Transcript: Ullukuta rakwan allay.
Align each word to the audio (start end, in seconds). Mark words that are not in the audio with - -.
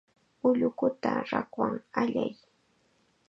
Ullukuta 0.47 1.11
rakwan 1.29 1.75
allay. 2.01 2.31